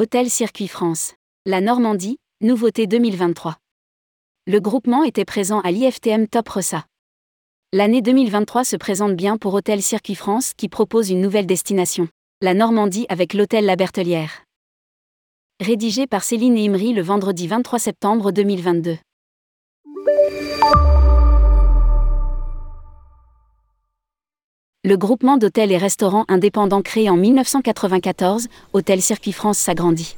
[0.00, 1.14] Hôtel Circuit France.
[1.44, 3.56] La Normandie, nouveauté 2023.
[4.46, 6.84] Le groupement était présent à l'IFTM Top Ressa.
[7.72, 12.06] L'année 2023 se présente bien pour Hôtel Circuit France qui propose une nouvelle destination.
[12.42, 14.44] La Normandie avec l'hôtel La Bertelière.
[15.60, 18.98] Rédigé par Céline Imri le vendredi 23 septembre 2022.
[24.84, 30.14] Le groupement d'hôtels et restaurants indépendants créé en 1994, Hôtel Circuit France s'agrandit.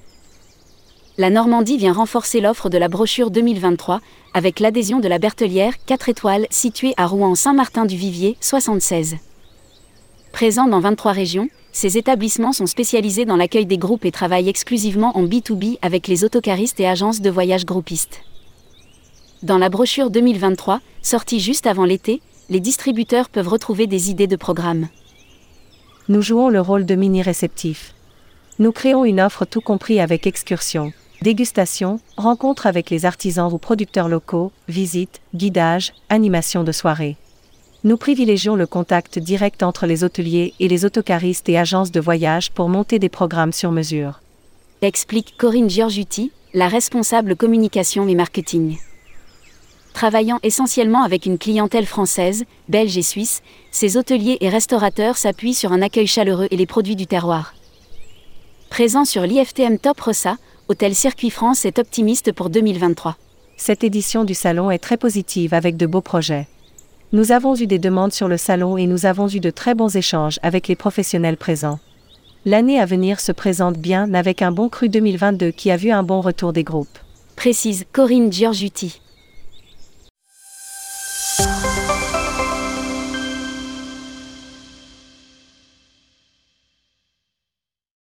[1.16, 4.02] La Normandie vient renforcer l'offre de la brochure 2023,
[4.34, 9.16] avec l'adhésion de la Bertelière, 4 étoiles, située à Rouen-Saint-Martin-du-Vivier, 76.
[10.30, 15.16] Présent dans 23 régions, ces établissements sont spécialisés dans l'accueil des groupes et travaillent exclusivement
[15.16, 18.20] en B2B avec les autocaristes et agences de voyage groupistes.
[19.42, 22.20] Dans la brochure 2023, sortie juste avant l'été,
[22.50, 24.88] les distributeurs peuvent retrouver des idées de programmes.
[26.08, 27.94] Nous jouons le rôle de mini-réceptif.
[28.58, 30.92] Nous créons une offre tout compris avec excursion,
[31.22, 37.16] dégustation, rencontre avec les artisans ou producteurs locaux, visites, guidage, animation de soirée.
[37.84, 42.50] Nous privilégions le contact direct entre les hôteliers et les autocaristes et agences de voyage
[42.50, 44.20] pour monter des programmes sur mesure.
[44.82, 48.76] Explique Corinne Giorgiuti, la responsable communication et marketing.
[49.92, 55.72] Travaillant essentiellement avec une clientèle française, belge et suisse, ces hôteliers et restaurateurs s'appuient sur
[55.72, 57.54] un accueil chaleureux et les produits du terroir.
[58.70, 60.36] Présent sur l'IFTM Top Rossa,
[60.68, 63.16] Hôtel Circuit France est optimiste pour 2023.
[63.56, 66.46] Cette édition du salon est très positive avec de beaux projets.
[67.12, 69.96] Nous avons eu des demandes sur le salon et nous avons eu de très bons
[69.96, 71.80] échanges avec les professionnels présents.
[72.46, 76.04] L'année à venir se présente bien avec un bon cru 2022 qui a vu un
[76.04, 76.98] bon retour des groupes.
[77.36, 79.00] Précise Corinne Giorgiuti.